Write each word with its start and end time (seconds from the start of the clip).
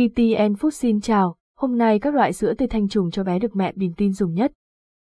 GTN 0.00 0.52
Food 0.52 0.70
xin 0.70 1.00
chào, 1.00 1.36
hôm 1.56 1.78
nay 1.78 1.98
các 1.98 2.14
loại 2.14 2.32
sữa 2.32 2.54
tươi 2.54 2.68
thanh 2.68 2.88
trùng 2.88 3.10
cho 3.10 3.24
bé 3.24 3.38
được 3.38 3.56
mẹ 3.56 3.72
bình 3.76 3.92
tin 3.96 4.12
dùng 4.12 4.34
nhất. 4.34 4.52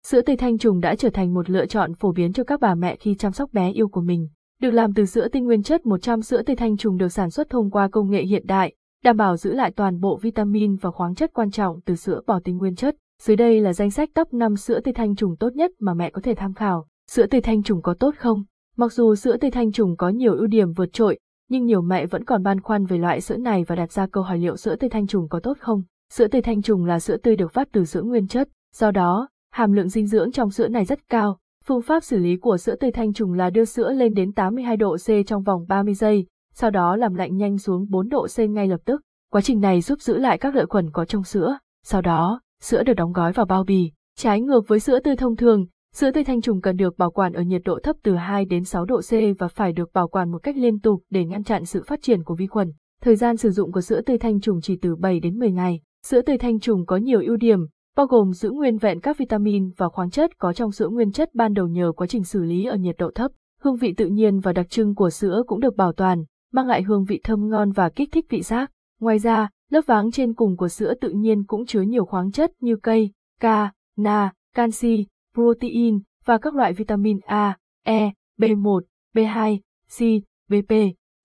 Sữa 0.06 0.20
tươi 0.20 0.36
thanh 0.36 0.58
trùng 0.58 0.80
đã 0.80 0.94
trở 0.94 1.10
thành 1.10 1.34
một 1.34 1.50
lựa 1.50 1.66
chọn 1.66 1.94
phổ 1.94 2.12
biến 2.12 2.32
cho 2.32 2.44
các 2.44 2.60
bà 2.60 2.74
mẹ 2.74 2.96
khi 2.96 3.14
chăm 3.14 3.32
sóc 3.32 3.52
bé 3.52 3.72
yêu 3.72 3.88
của 3.88 4.00
mình. 4.00 4.28
Được 4.62 4.70
làm 4.70 4.94
từ 4.94 5.04
sữa 5.04 5.28
tinh 5.28 5.44
nguyên 5.44 5.62
chất 5.62 5.86
100 5.86 6.22
sữa 6.22 6.42
tươi 6.42 6.56
thanh 6.56 6.76
trùng 6.76 6.96
được 6.96 7.08
sản 7.08 7.30
xuất 7.30 7.50
thông 7.50 7.70
qua 7.70 7.88
công 7.88 8.10
nghệ 8.10 8.22
hiện 8.22 8.46
đại, 8.46 8.74
đảm 9.04 9.16
bảo 9.16 9.36
giữ 9.36 9.52
lại 9.52 9.72
toàn 9.76 10.00
bộ 10.00 10.16
vitamin 10.16 10.76
và 10.76 10.90
khoáng 10.90 11.14
chất 11.14 11.30
quan 11.34 11.50
trọng 11.50 11.80
từ 11.80 11.94
sữa 11.94 12.20
bò 12.26 12.40
tinh 12.44 12.56
nguyên 12.56 12.74
chất. 12.74 12.96
Dưới 13.22 13.36
đây 13.36 13.60
là 13.60 13.72
danh 13.72 13.90
sách 13.90 14.10
top 14.14 14.34
5 14.34 14.56
sữa 14.56 14.80
tươi 14.80 14.94
thanh 14.94 15.14
trùng 15.14 15.36
tốt 15.36 15.50
nhất 15.54 15.70
mà 15.80 15.94
mẹ 15.94 16.10
có 16.10 16.20
thể 16.20 16.34
tham 16.34 16.54
khảo. 16.54 16.86
Sữa 17.10 17.26
tươi 17.26 17.40
thanh 17.40 17.62
trùng 17.62 17.82
có 17.82 17.94
tốt 17.94 18.14
không? 18.18 18.44
Mặc 18.76 18.92
dù 18.92 19.14
sữa 19.14 19.36
tươi 19.36 19.50
thanh 19.50 19.72
trùng 19.72 19.96
có 19.96 20.08
nhiều 20.08 20.34
ưu 20.34 20.46
điểm 20.46 20.72
vượt 20.72 20.92
trội, 20.92 21.18
nhưng 21.48 21.64
nhiều 21.64 21.82
mẹ 21.82 22.06
vẫn 22.06 22.24
còn 22.24 22.42
băn 22.42 22.60
khoăn 22.60 22.86
về 22.86 22.98
loại 22.98 23.20
sữa 23.20 23.36
này 23.36 23.64
và 23.64 23.76
đặt 23.76 23.92
ra 23.92 24.06
câu 24.06 24.22
hỏi 24.22 24.38
liệu 24.38 24.56
sữa 24.56 24.76
tươi 24.76 24.90
thanh 24.90 25.06
trùng 25.06 25.28
có 25.28 25.40
tốt 25.40 25.56
không. 25.60 25.82
Sữa 26.12 26.28
tươi 26.28 26.42
thanh 26.42 26.62
trùng 26.62 26.84
là 26.84 27.00
sữa 27.00 27.16
tươi 27.16 27.36
được 27.36 27.52
phát 27.52 27.68
từ 27.72 27.84
sữa 27.84 28.02
nguyên 28.02 28.26
chất, 28.26 28.48
do 28.74 28.90
đó, 28.90 29.28
hàm 29.50 29.72
lượng 29.72 29.88
dinh 29.88 30.06
dưỡng 30.06 30.32
trong 30.32 30.50
sữa 30.50 30.68
này 30.68 30.84
rất 30.84 31.08
cao. 31.08 31.38
Phương 31.64 31.82
pháp 31.82 32.04
xử 32.04 32.18
lý 32.18 32.36
của 32.36 32.56
sữa 32.56 32.76
tươi 32.76 32.92
thanh 32.92 33.12
trùng 33.12 33.32
là 33.32 33.50
đưa 33.50 33.64
sữa 33.64 33.92
lên 33.92 34.14
đến 34.14 34.32
82 34.32 34.76
độ 34.76 34.96
C 34.96 35.26
trong 35.26 35.42
vòng 35.42 35.64
30 35.68 35.94
giây, 35.94 36.26
sau 36.54 36.70
đó 36.70 36.96
làm 36.96 37.14
lạnh 37.14 37.36
nhanh 37.36 37.58
xuống 37.58 37.86
4 37.90 38.08
độ 38.08 38.26
C 38.36 38.38
ngay 38.38 38.68
lập 38.68 38.80
tức. 38.84 39.00
Quá 39.32 39.40
trình 39.40 39.60
này 39.60 39.80
giúp 39.80 40.00
giữ 40.00 40.18
lại 40.18 40.38
các 40.38 40.54
lợi 40.54 40.66
khuẩn 40.66 40.90
có 40.90 41.04
trong 41.04 41.24
sữa. 41.24 41.58
Sau 41.84 42.02
đó, 42.02 42.40
sữa 42.62 42.82
được 42.82 42.94
đóng 42.94 43.12
gói 43.12 43.32
vào 43.32 43.46
bao 43.46 43.64
bì. 43.64 43.92
Trái 44.18 44.40
ngược 44.40 44.68
với 44.68 44.80
sữa 44.80 45.00
tươi 45.00 45.16
thông 45.16 45.36
thường, 45.36 45.66
Sữa 45.94 46.10
tươi 46.10 46.24
thanh 46.24 46.40
trùng 46.40 46.60
cần 46.60 46.76
được 46.76 46.98
bảo 46.98 47.10
quản 47.10 47.32
ở 47.32 47.42
nhiệt 47.42 47.62
độ 47.64 47.78
thấp 47.82 47.96
từ 48.02 48.14
2 48.14 48.44
đến 48.44 48.64
6 48.64 48.84
độ 48.84 49.00
C 49.00 49.38
và 49.38 49.48
phải 49.48 49.72
được 49.72 49.92
bảo 49.92 50.08
quản 50.08 50.30
một 50.30 50.38
cách 50.42 50.56
liên 50.56 50.80
tục 50.80 51.02
để 51.10 51.24
ngăn 51.24 51.44
chặn 51.44 51.64
sự 51.64 51.82
phát 51.86 52.02
triển 52.02 52.24
của 52.24 52.34
vi 52.34 52.46
khuẩn. 52.46 52.72
Thời 53.00 53.16
gian 53.16 53.36
sử 53.36 53.50
dụng 53.50 53.72
của 53.72 53.80
sữa 53.80 54.00
tươi 54.00 54.18
thanh 54.18 54.40
trùng 54.40 54.60
chỉ 54.60 54.76
từ 54.76 54.96
7 54.96 55.20
đến 55.20 55.38
10 55.38 55.52
ngày. 55.52 55.80
Sữa 56.06 56.22
tươi 56.22 56.38
thanh 56.38 56.60
trùng 56.60 56.86
có 56.86 56.96
nhiều 56.96 57.20
ưu 57.26 57.36
điểm, 57.36 57.66
bao 57.96 58.06
gồm 58.06 58.32
giữ 58.32 58.50
nguyên 58.50 58.78
vẹn 58.78 59.00
các 59.00 59.18
vitamin 59.18 59.70
và 59.76 59.88
khoáng 59.88 60.10
chất 60.10 60.38
có 60.38 60.52
trong 60.52 60.72
sữa 60.72 60.88
nguyên 60.88 61.12
chất 61.12 61.34
ban 61.34 61.52
đầu 61.52 61.66
nhờ 61.66 61.92
quá 61.96 62.06
trình 62.06 62.24
xử 62.24 62.42
lý 62.42 62.64
ở 62.64 62.76
nhiệt 62.76 62.96
độ 62.98 63.10
thấp. 63.14 63.30
Hương 63.60 63.76
vị 63.76 63.94
tự 63.96 64.06
nhiên 64.06 64.40
và 64.40 64.52
đặc 64.52 64.70
trưng 64.70 64.94
của 64.94 65.10
sữa 65.10 65.42
cũng 65.46 65.60
được 65.60 65.76
bảo 65.76 65.92
toàn, 65.92 66.24
mang 66.52 66.66
lại 66.66 66.82
hương 66.82 67.04
vị 67.04 67.20
thơm 67.24 67.48
ngon 67.48 67.70
và 67.70 67.88
kích 67.88 68.08
thích 68.12 68.26
vị 68.28 68.42
giác. 68.42 68.70
Ngoài 69.00 69.18
ra, 69.18 69.48
lớp 69.70 69.80
váng 69.86 70.10
trên 70.10 70.34
cùng 70.34 70.56
của 70.56 70.68
sữa 70.68 70.94
tự 71.00 71.10
nhiên 71.10 71.44
cũng 71.46 71.66
chứa 71.66 71.80
nhiều 71.80 72.04
khoáng 72.04 72.30
chất 72.30 72.50
như 72.60 72.76
cây, 72.76 73.10
ca, 73.40 73.72
na, 73.96 74.32
canxi, 74.54 75.06
protein 75.38 75.98
và 76.24 76.38
các 76.38 76.54
loại 76.54 76.72
vitamin 76.72 77.18
A, 77.26 77.56
E, 77.84 78.12
B1, 78.40 78.80
B2, 79.14 79.58
C, 79.98 80.00
BP. 80.48 80.74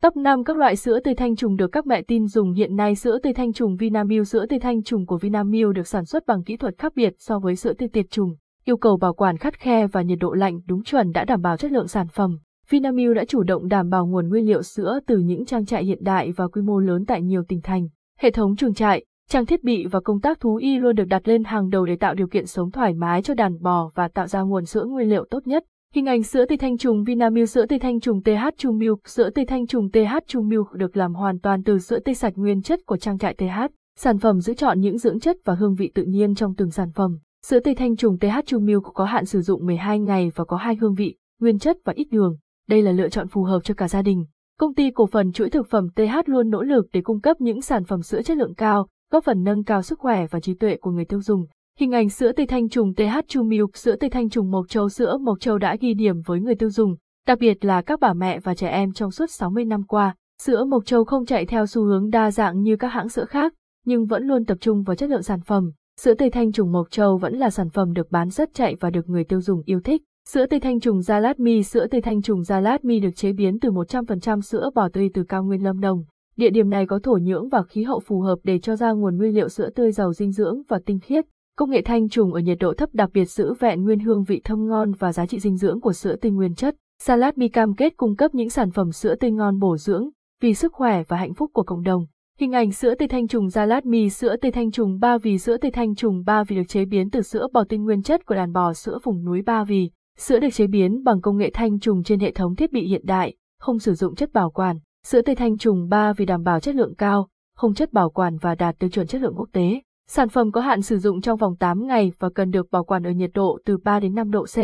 Top 0.01 0.15
5 0.15 0.43
các 0.43 0.57
loại 0.57 0.75
sữa 0.75 0.99
tươi 1.03 1.15
thanh 1.15 1.35
trùng 1.35 1.55
được 1.55 1.67
các 1.67 1.85
mẹ 1.85 2.01
tin 2.01 2.27
dùng 2.27 2.53
hiện 2.53 2.75
nay 2.75 2.95
sữa 2.95 3.19
tươi 3.23 3.33
thanh 3.33 3.53
trùng 3.53 3.75
Vinamilk 3.75 4.27
sữa 4.27 4.45
tươi 4.49 4.59
thanh 4.59 4.83
trùng 4.83 5.05
của 5.05 5.17
Vinamilk 5.17 5.73
được 5.73 5.87
sản 5.87 6.05
xuất 6.05 6.25
bằng 6.25 6.43
kỹ 6.43 6.57
thuật 6.57 6.77
khác 6.77 6.93
biệt 6.95 7.13
so 7.17 7.39
với 7.39 7.55
sữa 7.55 7.73
tươi 7.73 7.89
tiệt 7.89 8.05
trùng. 8.09 8.35
Yêu 8.65 8.77
cầu 8.77 8.97
bảo 8.97 9.13
quản 9.13 9.37
khắt 9.37 9.59
khe 9.59 9.87
và 9.87 10.01
nhiệt 10.01 10.17
độ 10.21 10.33
lạnh 10.33 10.59
đúng 10.67 10.83
chuẩn 10.83 11.11
đã 11.11 11.25
đảm 11.25 11.41
bảo 11.41 11.57
chất 11.57 11.71
lượng 11.71 11.87
sản 11.87 12.07
phẩm. 12.07 12.37
Vinamilk 12.69 13.15
đã 13.15 13.25
chủ 13.25 13.43
động 13.43 13.67
đảm 13.67 13.89
bảo 13.89 14.05
nguồn 14.05 14.29
nguyên 14.29 14.45
liệu 14.45 14.61
sữa 14.61 14.99
từ 15.07 15.17
những 15.17 15.45
trang 15.45 15.65
trại 15.65 15.83
hiện 15.83 15.99
đại 16.01 16.31
và 16.31 16.47
quy 16.47 16.61
mô 16.61 16.79
lớn 16.79 17.05
tại 17.05 17.21
nhiều 17.21 17.43
tỉnh 17.47 17.61
thành. 17.61 17.87
Hệ 18.19 18.31
thống 18.31 18.55
chuồng 18.55 18.73
trại, 18.73 19.05
Trang 19.29 19.45
thiết 19.45 19.63
bị 19.63 19.85
và 19.85 19.99
công 19.99 20.19
tác 20.19 20.39
thú 20.39 20.55
y 20.55 20.79
luôn 20.79 20.95
được 20.95 21.05
đặt 21.05 21.27
lên 21.27 21.43
hàng 21.43 21.69
đầu 21.69 21.85
để 21.85 21.95
tạo 21.95 22.15
điều 22.15 22.27
kiện 22.27 22.45
sống 22.45 22.71
thoải 22.71 22.93
mái 22.93 23.21
cho 23.21 23.33
đàn 23.33 23.61
bò 23.61 23.91
và 23.95 24.07
tạo 24.07 24.27
ra 24.27 24.41
nguồn 24.41 24.65
sữa 24.65 24.85
nguyên 24.85 25.09
liệu 25.09 25.25
tốt 25.29 25.47
nhất. 25.47 25.63
Hình 25.93 26.05
ảnh 26.05 26.23
sữa 26.23 26.45
tây 26.45 26.57
thanh 26.57 26.77
trùng 26.77 27.03
Vinamilk 27.03 27.49
sữa 27.49 27.65
tây 27.65 27.79
thanh 27.79 27.99
trùng 27.99 28.23
TH 28.23 28.57
Trùng 28.57 28.77
Milk 28.77 29.07
sữa 29.07 29.29
tây 29.29 29.45
thanh 29.45 29.67
trùng 29.67 29.89
TH 29.91 30.15
Trùng 30.27 30.49
Milk 30.49 30.71
được 30.71 30.97
làm 30.97 31.13
hoàn 31.13 31.39
toàn 31.39 31.63
từ 31.63 31.79
sữa 31.79 31.99
tươi 31.99 32.15
sạch 32.15 32.33
nguyên 32.35 32.61
chất 32.61 32.79
của 32.85 32.97
trang 32.97 33.17
trại 33.17 33.33
TH. 33.33 33.59
Sản 33.99 34.19
phẩm 34.19 34.39
giữ 34.39 34.53
chọn 34.53 34.79
những 34.79 34.97
dưỡng 34.97 35.19
chất 35.19 35.37
và 35.45 35.53
hương 35.53 35.75
vị 35.75 35.91
tự 35.95 36.03
nhiên 36.03 36.35
trong 36.35 36.55
từng 36.55 36.71
sản 36.71 36.91
phẩm. 36.91 37.17
Sữa 37.45 37.59
tây 37.59 37.75
thanh 37.75 37.95
trùng 37.95 38.17
TH 38.17 38.45
Trùng 38.45 38.65
Milk 38.65 38.83
có 38.93 39.05
hạn 39.05 39.25
sử 39.25 39.41
dụng 39.41 39.65
12 39.65 39.99
ngày 39.99 40.31
và 40.35 40.45
có 40.45 40.57
hai 40.57 40.75
hương 40.75 40.93
vị, 40.93 41.15
nguyên 41.41 41.59
chất 41.59 41.77
và 41.85 41.93
ít 41.95 42.07
đường. 42.11 42.37
Đây 42.67 42.81
là 42.81 42.91
lựa 42.91 43.09
chọn 43.09 43.27
phù 43.27 43.43
hợp 43.43 43.59
cho 43.63 43.73
cả 43.73 43.87
gia 43.87 44.01
đình. 44.01 44.25
Công 44.59 44.73
ty 44.73 44.91
cổ 44.91 45.05
phần 45.05 45.31
chuỗi 45.31 45.49
thực 45.49 45.67
phẩm 45.69 45.87
TH 45.95 46.29
luôn 46.29 46.49
nỗ 46.49 46.61
lực 46.61 46.87
để 46.93 47.01
cung 47.01 47.21
cấp 47.21 47.41
những 47.41 47.61
sản 47.61 47.83
phẩm 47.83 48.01
sữa 48.01 48.21
chất 48.21 48.37
lượng 48.37 48.53
cao, 48.55 48.87
góp 49.13 49.23
phần 49.23 49.43
nâng 49.43 49.63
cao 49.63 49.81
sức 49.81 49.99
khỏe 49.99 50.27
và 50.27 50.39
trí 50.39 50.53
tuệ 50.53 50.77
của 50.77 50.91
người 50.91 51.05
tiêu 51.05 51.21
dùng. 51.21 51.45
Hình 51.79 51.91
ảnh 51.91 52.09
sữa 52.09 52.31
tươi 52.31 52.45
thanh 52.45 52.69
trùng 52.69 52.93
TH 52.93 53.17
Chu 53.27 53.43
Milk 53.43 53.77
sữa 53.77 53.95
tươi 53.95 54.09
thanh 54.09 54.29
trùng 54.29 54.51
Mộc 54.51 54.69
Châu 54.69 54.89
sữa 54.89 55.17
Mộc 55.21 55.39
Châu 55.39 55.57
đã 55.57 55.75
ghi 55.75 55.93
điểm 55.93 56.21
với 56.21 56.39
người 56.39 56.55
tiêu 56.55 56.69
dùng, 56.69 56.95
đặc 57.27 57.39
biệt 57.39 57.65
là 57.65 57.81
các 57.81 57.99
bà 57.99 58.13
mẹ 58.13 58.39
và 58.39 58.55
trẻ 58.55 58.67
em 58.67 58.91
trong 58.91 59.11
suốt 59.11 59.25
60 59.29 59.65
năm 59.65 59.83
qua. 59.83 60.15
Sữa 60.41 60.63
Mộc 60.63 60.85
Châu 60.85 61.03
không 61.03 61.25
chạy 61.25 61.45
theo 61.45 61.65
xu 61.65 61.83
hướng 61.83 62.09
đa 62.09 62.31
dạng 62.31 62.61
như 62.61 62.75
các 62.75 62.87
hãng 62.87 63.09
sữa 63.09 63.25
khác, 63.25 63.53
nhưng 63.85 64.05
vẫn 64.05 64.23
luôn 64.23 64.45
tập 64.45 64.57
trung 64.61 64.83
vào 64.83 64.95
chất 64.95 65.09
lượng 65.09 65.23
sản 65.23 65.41
phẩm. 65.41 65.71
Sữa 66.01 66.13
tươi 66.13 66.29
thanh 66.29 66.51
trùng 66.51 66.71
Mộc 66.71 66.91
Châu 66.91 67.17
vẫn 67.17 67.35
là 67.37 67.49
sản 67.49 67.69
phẩm 67.69 67.93
được 67.93 68.11
bán 68.11 68.29
rất 68.29 68.53
chạy 68.53 68.75
và 68.79 68.89
được 68.89 69.09
người 69.09 69.23
tiêu 69.23 69.41
dùng 69.41 69.61
yêu 69.65 69.79
thích. 69.83 70.01
Sữa 70.29 70.45
tươi 70.45 70.59
thanh 70.59 70.79
trùng 70.79 71.01
Gia 71.01 71.19
Lát 71.19 71.39
Mi 71.39 71.63
Sữa 71.63 71.87
tươi 71.87 72.01
thanh 72.01 72.21
trùng 72.21 72.43
Gia 72.43 72.59
Lát 72.59 72.85
Mi 72.85 72.99
được 72.99 73.15
chế 73.15 73.33
biến 73.33 73.59
từ 73.59 73.71
100% 73.71 74.41
sữa 74.41 74.69
bò 74.75 74.89
tươi 74.89 75.09
từ 75.13 75.23
cao 75.23 75.43
nguyên 75.43 75.63
Lâm 75.63 75.79
Đồng. 75.79 76.03
Địa 76.35 76.49
điểm 76.49 76.69
này 76.69 76.85
có 76.85 76.99
thổ 76.99 77.17
nhưỡng 77.21 77.49
và 77.49 77.63
khí 77.63 77.83
hậu 77.83 77.99
phù 77.99 78.19
hợp 78.19 78.39
để 78.43 78.59
cho 78.59 78.75
ra 78.75 78.91
nguồn 78.91 79.17
nguyên 79.17 79.35
liệu 79.35 79.49
sữa 79.49 79.69
tươi 79.75 79.91
giàu 79.91 80.13
dinh 80.13 80.31
dưỡng 80.31 80.61
và 80.67 80.79
tinh 80.85 80.99
khiết. 80.99 81.25
Công 81.57 81.69
nghệ 81.69 81.81
thanh 81.81 82.09
trùng 82.09 82.33
ở 82.33 82.39
nhiệt 82.39 82.57
độ 82.59 82.73
thấp 82.73 82.89
đặc 82.93 83.09
biệt 83.13 83.25
giữ 83.25 83.53
vẹn 83.53 83.83
nguyên 83.83 83.99
hương 83.99 84.23
vị 84.23 84.41
thơm 84.43 84.67
ngon 84.67 84.91
và 84.91 85.13
giá 85.13 85.25
trị 85.25 85.39
dinh 85.39 85.57
dưỡng 85.57 85.81
của 85.81 85.93
sữa 85.93 86.15
tươi 86.15 86.31
nguyên 86.31 86.55
chất. 86.55 86.75
Salad 87.01 87.33
Mi 87.35 87.47
cam 87.47 87.75
kết 87.75 87.97
cung 87.97 88.15
cấp 88.15 88.35
những 88.35 88.49
sản 88.49 88.71
phẩm 88.71 88.91
sữa 88.91 89.15
tươi 89.15 89.31
ngon 89.31 89.59
bổ 89.59 89.77
dưỡng, 89.77 90.09
vì 90.41 90.53
sức 90.53 90.73
khỏe 90.73 91.03
và 91.07 91.17
hạnh 91.17 91.33
phúc 91.33 91.51
của 91.53 91.63
cộng 91.63 91.83
đồng. 91.83 92.05
Hình 92.39 92.51
ảnh 92.51 92.71
sữa 92.71 92.95
tươi 92.95 93.07
thanh 93.07 93.27
trùng 93.27 93.49
Salad 93.49 93.85
Mi 93.85 94.09
sữa 94.09 94.35
tươi 94.35 94.51
thanh 94.51 94.71
trùng 94.71 94.99
Ba 94.99 95.17
Vì 95.17 95.37
sữa 95.37 95.57
tươi 95.57 95.71
thanh 95.71 95.95
trùng 95.95 96.23
Ba 96.25 96.43
Vì 96.43 96.55
được 96.55 96.67
chế 96.67 96.85
biến 96.85 97.09
từ 97.09 97.21
sữa 97.21 97.47
bò 97.53 97.63
tinh 97.63 97.83
nguyên 97.83 98.01
chất 98.01 98.25
của 98.25 98.35
đàn 98.35 98.53
bò 98.53 98.73
sữa 98.73 98.99
vùng 99.03 99.25
núi 99.25 99.41
Ba 99.41 99.63
Vì. 99.63 99.89
Sữa 100.17 100.39
được 100.39 100.53
chế 100.53 100.67
biến 100.67 101.03
bằng 101.03 101.21
công 101.21 101.37
nghệ 101.37 101.49
thanh 101.53 101.79
trùng 101.79 102.03
trên 102.03 102.19
hệ 102.19 102.31
thống 102.31 102.55
thiết 102.55 102.71
bị 102.71 102.87
hiện 102.87 103.01
đại, 103.05 103.35
không 103.59 103.79
sử 103.79 103.93
dụng 103.93 104.15
chất 104.15 104.33
bảo 104.33 104.49
quản. 104.49 104.79
Sữa 105.07 105.21
tươi 105.21 105.35
thanh 105.35 105.57
trùng 105.57 105.89
3 105.89 106.13
vì 106.13 106.25
đảm 106.25 106.43
bảo 106.43 106.59
chất 106.59 106.75
lượng 106.75 106.95
cao, 106.95 107.27
không 107.55 107.73
chất 107.73 107.93
bảo 107.93 108.09
quản 108.09 108.37
và 108.37 108.55
đạt 108.55 108.75
tiêu 108.79 108.89
chuẩn 108.89 109.07
chất 109.07 109.21
lượng 109.21 109.33
quốc 109.37 109.49
tế. 109.53 109.81
Sản 110.09 110.29
phẩm 110.29 110.51
có 110.51 110.61
hạn 110.61 110.81
sử 110.81 110.97
dụng 110.97 111.21
trong 111.21 111.37
vòng 111.37 111.55
8 111.55 111.87
ngày 111.87 112.11
và 112.19 112.29
cần 112.35 112.51
được 112.51 112.71
bảo 112.71 112.83
quản 112.83 113.03
ở 113.03 113.11
nhiệt 113.11 113.29
độ 113.33 113.59
từ 113.65 113.77
3 113.77 113.99
đến 113.99 114.15
5 114.15 114.31
độ 114.31 114.45
C. 114.45 114.57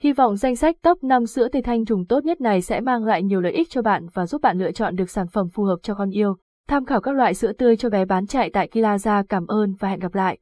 Hy 0.00 0.12
vọng 0.12 0.36
danh 0.36 0.56
sách 0.56 0.76
top 0.82 1.04
5 1.04 1.26
sữa 1.26 1.48
tươi 1.48 1.62
thanh 1.62 1.84
trùng 1.84 2.06
tốt 2.06 2.24
nhất 2.24 2.40
này 2.40 2.62
sẽ 2.62 2.80
mang 2.80 3.04
lại 3.04 3.22
nhiều 3.22 3.40
lợi 3.40 3.52
ích 3.52 3.70
cho 3.70 3.82
bạn 3.82 4.06
và 4.12 4.26
giúp 4.26 4.42
bạn 4.42 4.58
lựa 4.58 4.72
chọn 4.72 4.96
được 4.96 5.10
sản 5.10 5.26
phẩm 5.28 5.48
phù 5.48 5.64
hợp 5.64 5.76
cho 5.82 5.94
con 5.94 6.10
yêu. 6.10 6.36
Tham 6.68 6.84
khảo 6.84 7.00
các 7.00 7.14
loại 7.14 7.34
sữa 7.34 7.52
tươi 7.52 7.76
cho 7.76 7.90
bé 7.90 8.04
bán 8.04 8.26
chạy 8.26 8.50
tại 8.50 8.68
Kilaza 8.72 9.24
cảm 9.28 9.46
ơn 9.46 9.74
và 9.78 9.88
hẹn 9.88 10.00
gặp 10.00 10.14
lại. 10.14 10.34